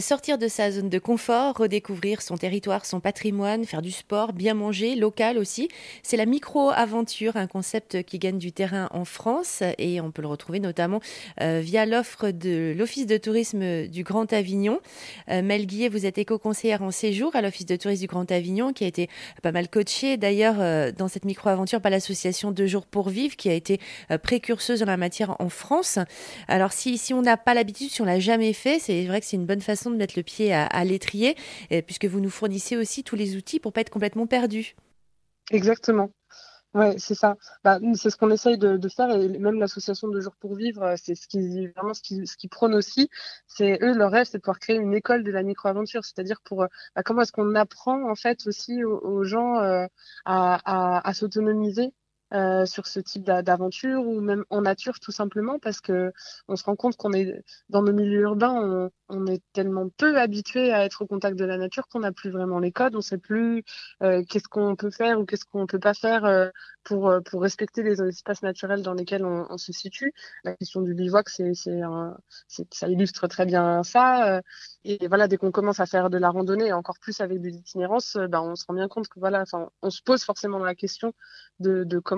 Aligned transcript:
Sortir 0.00 0.36
de 0.36 0.48
sa 0.48 0.72
zone 0.72 0.90
de 0.90 0.98
confort, 0.98 1.56
redécouvrir 1.56 2.20
son 2.20 2.36
territoire, 2.36 2.84
son 2.84 2.98
patrimoine, 2.98 3.64
faire 3.64 3.80
du 3.80 3.92
sport, 3.92 4.32
bien 4.32 4.52
manger, 4.52 4.96
local 4.96 5.38
aussi, 5.38 5.68
c'est 6.02 6.16
la 6.16 6.26
micro-aventure, 6.26 7.36
un 7.36 7.46
concept 7.46 8.02
qui 8.02 8.18
gagne 8.18 8.36
du 8.36 8.52
terrain 8.52 8.88
en 8.92 9.04
France 9.04 9.62
et 9.78 10.00
on 10.00 10.10
peut 10.10 10.22
le 10.22 10.28
retrouver 10.28 10.58
notamment 10.58 11.00
euh, 11.40 11.60
via 11.62 11.86
l'offre 11.86 12.30
de 12.30 12.74
l'Office 12.76 13.06
de 13.06 13.16
tourisme 13.16 13.86
du 13.86 14.02
Grand 14.02 14.30
Avignon. 14.32 14.80
Euh, 15.30 15.40
Mel 15.40 15.66
Guillet, 15.66 15.88
vous 15.88 16.04
êtes 16.04 16.18
éco-conseillère 16.18 16.82
en 16.82 16.90
séjour 16.90 17.34
à 17.36 17.40
l'Office 17.40 17.66
de 17.66 17.76
tourisme 17.76 18.02
du 18.02 18.08
Grand 18.08 18.30
Avignon 18.30 18.72
qui 18.72 18.84
a 18.84 18.88
été 18.88 19.08
pas 19.40 19.52
mal 19.52 19.68
coachée 19.68 20.16
d'ailleurs 20.16 20.56
euh, 20.58 20.90
dans 20.90 21.08
cette 21.08 21.24
micro-aventure 21.24 21.80
par 21.80 21.92
l'association 21.92 22.50
Deux 22.50 22.66
jours 22.66 22.86
pour 22.86 23.08
vivre 23.08 23.36
qui 23.36 23.48
a 23.48 23.54
été 23.54 23.80
précurseuse 24.22 24.82
en 24.82 24.86
la 24.86 24.96
matière 24.96 25.36
en 25.38 25.48
France. 25.48 26.00
Alors 26.48 26.72
si, 26.72 26.98
si 26.98 27.14
on 27.14 27.22
n'a 27.22 27.36
pas 27.36 27.54
l'habitude, 27.54 27.88
si 27.88 28.02
on 28.02 28.04
l'a 28.04 28.18
jamais 28.18 28.52
fait, 28.52 28.78
c'est 28.80 29.04
vrai 29.04 29.20
que 29.20 29.26
c'est 29.26 29.36
une 29.36 29.46
bonne 29.46 29.60
façon 29.60 29.75
de 29.90 29.96
mettre 29.96 30.14
le 30.16 30.22
pied 30.22 30.52
à, 30.52 30.84
l'étrier, 30.84 31.36
euh, 31.72 31.82
puisque 31.82 32.06
vous 32.06 32.20
nous 32.20 32.30
fournissez 32.30 32.76
aussi 32.76 33.04
tous 33.04 33.16
les 33.16 33.36
outils 33.36 33.60
pour 33.60 33.72
pas 33.72 33.80
être 33.80 33.90
complètement 33.90 34.26
perdu. 34.26 34.74
Exactement. 35.50 36.10
Ouais, 36.74 36.98
c'est 36.98 37.14
ça. 37.14 37.36
Bah, 37.64 37.78
c'est 37.94 38.10
ce 38.10 38.16
qu'on 38.16 38.30
essaye 38.30 38.58
de, 38.58 38.88
faire 38.88 39.10
et 39.10 39.28
même 39.38 39.58
l'association 39.58 40.08
de 40.08 40.20
jours 40.20 40.36
pour 40.36 40.56
vivre, 40.56 40.82
euh, 40.82 40.94
c'est 40.96 41.14
ce 41.14 41.26
qui 41.26 41.68
vraiment 41.68 41.94
ce 41.94 42.02
qui, 42.02 42.26
ce 42.26 42.36
qui 42.36 42.48
prône 42.48 42.74
aussi. 42.74 43.08
C'est 43.46 43.78
eux 43.82 43.94
leur 43.94 44.10
rêve, 44.10 44.26
c'est 44.26 44.38
de 44.38 44.42
pouvoir 44.42 44.58
créer 44.58 44.76
une 44.76 44.92
école 44.92 45.24
de 45.24 45.30
la 45.30 45.42
micro-aventure, 45.42 46.04
c'est-à-dire 46.04 46.40
pour 46.44 46.64
euh, 46.64 46.66
bah, 46.94 47.02
comment 47.02 47.22
est-ce 47.22 47.32
qu'on 47.32 47.54
apprend 47.54 48.10
en 48.10 48.14
fait 48.14 48.46
aussi 48.46 48.84
aux, 48.84 49.24
gens 49.24 49.58
à 50.26 51.12
s'autonomiser 51.14 51.92
euh, 52.34 52.66
sur 52.66 52.88
ce 52.88 52.98
type 52.98 53.22
d'aventure 53.22 54.04
ou 54.04 54.20
même 54.20 54.44
en 54.50 54.62
nature 54.62 54.98
tout 54.98 55.12
simplement 55.12 55.60
parce 55.60 55.80
que 55.80 56.12
on 56.48 56.56
se 56.56 56.64
rend 56.64 56.74
compte 56.74 56.96
qu'on 56.96 57.12
est 57.12 57.44
dans 57.68 57.82
nos 57.82 57.92
milieux 57.92 58.22
urbains, 58.22 58.90
on, 59.08 59.26
est 59.26 59.42
tellement 59.52 59.88
peu 59.96 60.18
habitué 60.18 60.72
à 60.72 60.84
être 60.84 61.02
au 61.02 61.06
contact 61.06 61.38
de 61.38 61.44
la 61.44 61.56
nature 61.56 61.86
qu'on 61.86 62.00
n'a 62.00 62.10
plus 62.10 62.30
vraiment 62.30 62.58
les 62.58 62.72
codes, 62.72 62.96
on 62.96 63.00
sait 63.00 63.18
plus 63.18 63.62
euh, 64.02 64.24
qu'est-ce 64.28 64.48
qu'on 64.48 64.74
peut 64.74 64.90
faire 64.90 65.20
ou 65.20 65.24
qu'est-ce 65.24 65.44
qu'on 65.44 65.66
peut 65.66 65.78
pas 65.78 65.94
faire 65.94 66.24
euh, 66.24 66.48
pour 66.82 67.12
pour 67.24 67.42
respecter 67.42 67.84
les 67.84 68.02
espaces 68.02 68.42
naturels 68.42 68.82
dans 68.82 68.94
lesquels 68.94 69.24
on, 69.24 69.46
on 69.48 69.58
se 69.58 69.72
situe. 69.72 70.12
La 70.42 70.56
question 70.56 70.82
du 70.82 70.94
bivouac, 70.94 71.28
c'est 71.28 71.52
c'est 71.54 71.80
ça 72.72 72.88
illustre 72.88 73.28
très 73.28 73.46
bien 73.46 73.84
ça. 73.84 74.40
et 74.84 75.06
voilà, 75.06 75.28
dès 75.28 75.36
qu'on 75.36 75.52
commence 75.52 75.78
à 75.78 75.86
faire 75.86 76.10
de 76.10 76.18
la 76.18 76.30
randonnée, 76.30 76.72
encore 76.72 76.98
plus 77.00 77.20
avec 77.20 77.40
des 77.40 77.56
itinérances, 77.56 78.16
ben 78.16 78.40
on 78.40 78.56
se 78.56 78.64
rend 78.66 78.74
bien 78.74 78.88
compte 78.88 79.08
que 79.08 79.20
voilà, 79.20 79.42
enfin 79.42 79.70
on 79.82 79.90
se 79.90 80.02
pose 80.02 80.24
forcément 80.24 80.58
la 80.58 80.74
question 80.74 81.12
de, 81.60 81.84
de 81.84 81.98
comment 81.98 82.15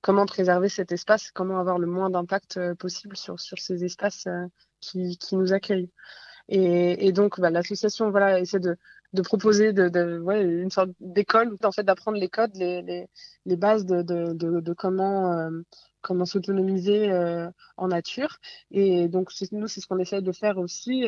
comment, 0.00 0.26
préserver 0.26 0.68
cet 0.68 0.92
espace, 0.92 1.30
comment 1.30 1.58
avoir 1.58 1.78
le 1.78 1.86
moins 1.86 2.10
d'impact 2.10 2.56
euh, 2.56 2.74
possible 2.74 3.16
sur, 3.16 3.38
ces 3.38 3.84
espaces 3.84 4.26
euh, 4.26 4.46
qui, 4.80 5.18
nous 5.32 5.52
accueillent. 5.52 5.90
Et, 6.48 7.12
donc, 7.12 7.40
bah, 7.40 7.50
l'association 7.50 8.10
voilà, 8.10 8.40
essaie 8.40 8.60
de, 8.60 8.76
proposer 9.22 9.70
une 9.70 10.70
sorte 10.70 10.90
d'école, 11.00 11.56
en 11.62 11.72
fait, 11.72 11.82
d'apprendre 11.82 12.18
les 12.18 12.28
codes, 12.28 12.54
les, 12.56 13.08
bases 13.56 13.84
de, 13.84 14.04
euh, 14.10 15.62
comment 16.02 16.24
s'autonomiser 16.24 17.12
en 17.76 17.88
nature. 17.88 18.38
Et 18.70 19.08
donc, 19.08 19.30
nous, 19.52 19.68
c'est 19.68 19.80
ce 19.80 19.86
qu'on 19.86 19.98
essaie 19.98 20.22
de 20.22 20.32
faire 20.32 20.58
aussi 20.58 21.06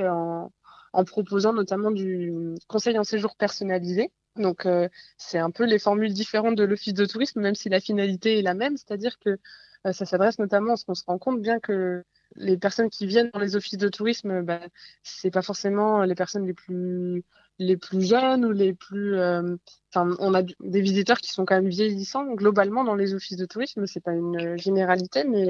en 0.93 1.05
proposant 1.05 1.53
notamment 1.53 1.91
du 1.91 2.35
conseil 2.69 2.99
en 2.99 3.05
séjour 3.05 3.37
personnalisé. 3.37 4.13
Donc, 4.41 4.67
euh, 4.67 4.89
c'est 5.19 5.39
un 5.39 5.51
peu 5.51 5.65
les 5.65 5.79
formules 5.79 6.13
différentes 6.13 6.57
de 6.57 6.65
l'office 6.65 6.95
de 6.95 7.05
tourisme, 7.05 7.41
même 7.41 7.55
si 7.55 7.69
la 7.69 7.81
finalité 7.81 8.39
est 8.39 8.43
la 8.43 8.55
même, 8.55 8.77
c'est-à-dire 8.77 9.19
que 9.19 9.39
euh, 9.87 9.93
ça 9.93 10.05
s'adresse 10.05 10.39
notamment 10.39 10.75
à 10.75 10.77
ce 10.77 10.85
qu'on 10.85 10.95
se 10.95 11.05
rend 11.07 11.19
compte 11.19 11.41
bien 11.41 11.61
que 11.61 12.05
les 12.37 12.57
personnes 12.57 12.91
qui 12.91 13.07
viennent 13.07 13.31
dans 13.33 13.41
les 13.41 13.57
offices 13.57 13.79
de 13.79 13.89
tourisme, 13.89 14.43
bah, 14.43 14.61
c'est 15.03 15.31
pas 15.31 15.43
forcément 15.43 16.03
les 16.05 16.15
personnes 16.15 16.47
les 16.47 16.55
plus 16.55 17.25
les 17.59 17.77
plus 17.77 18.01
jeunes 18.01 18.47
ou 18.47 18.53
les 18.53 18.73
plus. 18.73 19.19
Euh, 19.19 19.57
on 19.95 20.33
a 20.33 20.43
des 20.43 20.81
visiteurs 20.81 21.19
qui 21.19 21.31
sont 21.31 21.45
quand 21.45 21.57
même 21.57 21.69
vieillissants 21.69 22.33
globalement 22.33 22.85
dans 22.85 22.95
les 22.95 23.13
offices 23.13 23.37
de 23.37 23.45
tourisme. 23.45 23.87
C'est 23.87 24.01
pas 24.01 24.13
une 24.13 24.57
généralité, 24.57 25.25
mais 25.25 25.49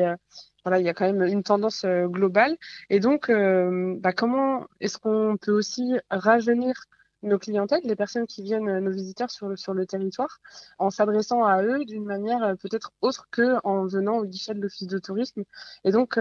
voilà, 0.64 0.81
il 0.81 0.87
y 0.87 0.88
a 0.88 0.94
quand 0.94 1.06
même 1.06 1.22
une 1.22 1.44
tendance 1.44 1.84
globale. 1.84 2.56
Et 2.88 2.98
donc, 2.98 3.31
bah, 3.31 4.12
comment 4.12 4.66
est-ce 4.81 4.98
qu'on 4.98 5.37
peut 5.41 5.53
aussi 5.53 5.93
rajeunir 6.10 6.75
nos 7.22 7.38
clientèles, 7.38 7.82
les 7.84 7.97
personnes 7.97 8.26
qui 8.26 8.42
viennent, 8.42 8.78
nos 8.78 8.91
visiteurs 8.91 9.31
sur 9.31 9.48
le, 9.48 9.56
sur 9.56 9.75
le 9.75 9.86
territoire, 9.86 10.41
en 10.78 10.91
s'adressant 10.91 11.44
à 11.44 11.62
eux 11.62 11.84
d'une 11.84 12.04
manière 12.04 12.56
peut-être 12.60 12.92
autre 13.00 13.28
que 13.31 13.56
en 13.64 13.86
venant 13.86 14.19
au 14.19 14.25
guichet 14.25 14.54
de 14.54 14.60
l'office 14.60 14.86
de 14.86 14.98
tourisme. 14.98 15.44
Et 15.84 15.92
donc, 15.92 16.19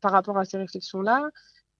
par 0.00 0.12
rapport 0.12 0.38
à 0.38 0.44
ces 0.44 0.58
réflexions-là, 0.58 1.30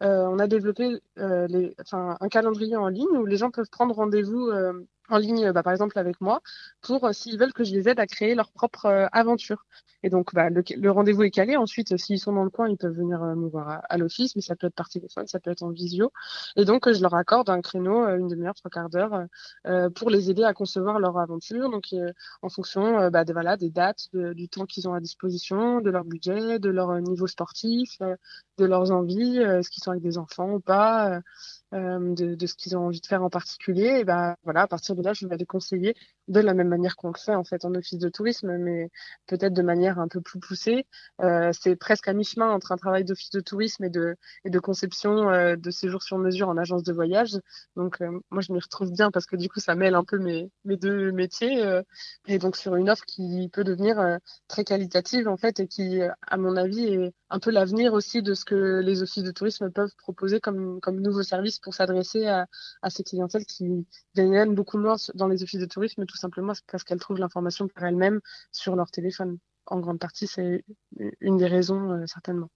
euh, 0.03 0.27
on 0.27 0.39
a 0.39 0.49
développé 0.49 1.00
euh, 1.19 1.71
un 1.93 2.28
calendrier 2.28 2.77
en 2.77 2.89
ligne 2.89 3.17
où 3.17 3.25
les 3.25 3.37
gens 3.37 3.50
peuvent 3.50 3.71
prendre 3.71 3.95
rendez-vous 3.95 4.49
euh, 4.49 4.73
en 5.12 5.19
ligne, 5.19 5.53
bah, 5.53 5.62
par 5.62 5.73
exemple 5.73 5.99
avec 5.99 6.21
moi, 6.21 6.41
pour 6.81 7.05
euh, 7.05 7.12
s'ils 7.12 7.39
veulent 7.39 7.53
que 7.53 7.65
je 7.65 7.73
les 7.73 7.89
aide 7.89 8.00
à 8.00 8.06
créer 8.06 8.34
leur 8.34 8.50
propre 8.50 8.87
euh, 8.87 9.06
aventure. 9.12 9.65
Et 10.03 10.11
donc, 10.11 10.34
bah, 10.34 10.49
le, 10.50 10.91
rendez-vous 10.91 11.23
est 11.23 11.31
calé. 11.31 11.56
Ensuite, 11.56 11.97
s'ils 11.97 12.19
sont 12.19 12.33
dans 12.33 12.45
le 12.45 12.50
coin, 12.50 12.69
ils 12.69 12.77
peuvent 12.77 12.97
venir 12.97 13.23
euh, 13.23 13.34
me 13.34 13.49
voir 13.49 13.83
à, 13.89 13.99
l'office, 13.99 14.34
mais 14.34 14.43
ça 14.43 14.56
peut 14.56 14.67
être 14.69 14.75
par 14.75 14.89
téléphone, 14.89 15.27
ça 15.27 15.39
peut 15.39 15.50
être 15.50 15.62
en 15.62 15.71
visio. 15.71 16.12
Et 16.56 16.65
donc, 16.65 16.91
je 16.91 17.00
leur 17.03 17.15
accorde 17.15 17.50
un 17.50 17.61
créneau, 17.61 18.06
une 18.09 18.28
demi-heure, 18.28 18.55
trois 18.55 18.71
quarts 18.71 18.91
d'heure, 18.91 19.27
pour 19.95 20.11
les 20.11 20.31
aider 20.31 20.45
à 20.45 20.55
concevoir 20.55 20.99
leur 20.99 21.19
aventure. 21.19 21.71
Donc, 21.71 21.94
en 22.43 22.49
fonction 22.49 23.11
bah, 23.11 23.25
des, 23.25 23.71
dates, 23.71 24.09
du 24.12 24.49
temps 24.49 24.67
qu'ils 24.67 24.89
ont 24.89 24.94
à 24.94 25.00
disposition, 25.00 25.81
de 25.81 25.91
leur 25.91 26.05
budget, 26.05 26.59
de 26.59 26.71
leur 26.71 27.00
niveau 27.00 27.27
sportif, 27.27 27.99
de 28.59 28.65
leurs 28.65 28.91
envies, 28.91 29.39
est-ce 29.39 29.71
qu'ils 29.71 29.83
sont 29.83 29.91
avec 29.93 30.03
des 30.03 30.19
enfants 30.19 30.50
ou 30.55 30.61
pas. 30.61 31.21
Euh, 31.72 32.15
de, 32.15 32.34
de, 32.34 32.47
ce 32.47 32.55
qu'ils 32.55 32.77
ont 32.77 32.87
envie 32.87 33.00
de 33.00 33.06
faire 33.06 33.22
en 33.22 33.31
particulier, 33.31 34.00
et 34.00 34.05
ben 34.05 34.37
voilà, 34.44 34.62
à 34.62 34.66
partir 34.66 34.94
de 34.94 35.03
là, 35.03 35.15
je 35.15 35.27
vais 35.27 35.38
les 35.38 35.47
conseiller 35.47 35.94
de 36.28 36.41
la 36.41 36.53
même 36.53 36.69
manière 36.69 36.97
qu'on 36.97 37.09
le 37.09 37.19
fait 37.19 37.34
en 37.34 37.44
fait 37.44 37.65
en 37.65 37.75
office 37.75 37.99
de 37.99 38.10
tourisme, 38.10 38.59
mais 38.59 38.91
peut-être 39.27 39.55
de 39.55 39.62
manière 39.62 39.99
un 39.99 40.09
peu 40.09 40.21
plus 40.21 40.38
poussée. 40.38 40.87
Euh, 41.22 41.50
c'est 41.59 41.77
presque 41.77 42.09
à 42.09 42.12
mi-chemin 42.12 42.50
entre 42.50 42.72
un 42.72 42.77
travail 42.77 43.05
d'office 43.05 43.31
de 43.31 43.41
tourisme 43.41 43.84
et 43.84 43.91
de, 43.91 44.16
et 44.44 44.50
de 44.50 44.59
conception 44.59 45.31
euh, 45.31 45.56
de 45.56 45.71
séjour 45.71 46.03
sur 46.03 46.19
mesure 46.19 46.49
en 46.50 46.59
agence 46.59 46.82
de 46.82 46.93
voyage. 46.93 47.38
Donc 47.77 48.03
euh, 48.03 48.21
moi, 48.31 48.43
je 48.43 48.53
m'y 48.53 48.61
retrouve 48.61 48.93
bien 48.93 49.11
parce 49.11 49.25
que 49.25 49.37
du 49.37 49.49
coup, 49.49 49.61
ça 49.61 49.75
mêle 49.75 49.94
un 49.94 50.05
peu 50.05 50.19
mes, 50.19 50.50
mes 50.65 50.77
deux 50.77 51.11
métiers 51.11 51.65
euh, 51.65 51.82
et 52.27 52.38
donc 52.38 52.56
sur 52.56 52.77
une 52.77 52.91
offre 52.91 53.05
qui 53.06 53.49
peut 53.53 53.65
devenir 53.65 54.19
très 54.49 54.65
qualitative 54.65 55.28
en 55.28 55.37
fait 55.38 55.61
et 55.61 55.66
qui, 55.66 56.00
à 56.03 56.37
mon 56.37 56.56
avis, 56.56 56.84
est 56.84 57.12
un 57.32 57.38
peu 57.38 57.50
l'avenir 57.50 57.94
aussi 57.94 58.22
de 58.22 58.34
ce 58.34 58.44
que 58.44 58.81
les 58.81 59.03
offices 59.03 59.22
de 59.22 59.31
tourisme 59.31 59.70
peuvent 59.70 59.94
proposer 59.97 60.38
comme, 60.38 60.81
comme 60.81 61.00
nouveau 61.00 61.22
service 61.22 61.59
pour 61.59 61.72
s'adresser 61.75 62.26
à, 62.26 62.47
à 62.82 62.91
ces 62.91 63.03
clientèles 63.03 63.47
qui 63.47 63.87
viennent 64.15 64.54
beaucoup 64.54 64.78
moins 64.78 64.97
dans 65.15 65.28
les 65.28 65.43
offices 65.43 65.60
de 65.60 65.66
tourisme, 65.66 66.04
tout 66.04 66.19
simplement 66.19 66.53
parce 66.70 66.84
qu'elles 66.84 67.00
trouvent 67.00 67.19
l'information 67.19 67.69
par 67.69 67.84
elles-mêmes 67.84 68.20
sur 68.53 68.76
leur 68.76 68.91
téléphone. 68.91 69.38
En 69.66 69.81
grande 69.81 69.98
partie, 69.98 70.26
c'est 70.26 70.65
une 71.20 71.38
des 71.38 71.47
raisons, 71.47 71.93
euh, 71.93 72.06
certainement. 72.06 72.48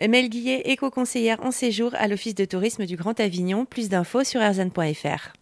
Mel 0.00 0.30
Guillet, 0.30 0.62
éco-conseillère 0.64 1.40
en 1.44 1.52
séjour 1.52 1.94
à 1.94 2.08
l'Office 2.08 2.34
de 2.34 2.46
tourisme 2.46 2.86
du 2.86 2.96
Grand 2.96 3.20
Avignon. 3.20 3.66
Plus 3.66 3.88
d'infos 3.88 4.24
sur 4.24 4.40
erzan.fr. 4.40 5.32